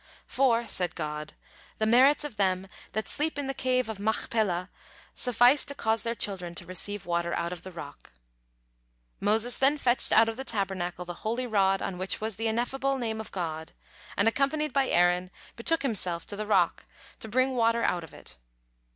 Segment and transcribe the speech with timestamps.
[0.25, 1.35] "For," said God,
[1.77, 4.71] "the merits of them that sleep in the Cave of Machpelah
[5.13, 8.11] suffice to cause their children to receive water out of the rock."
[9.19, 12.97] Moses then fetched out of the Tabernacle the holy rod on which was the Ineffable
[12.97, 13.73] Name of God,
[14.17, 16.87] and, accompanied by Aaron, betook himself to the rock
[17.19, 18.37] to bring water out of it.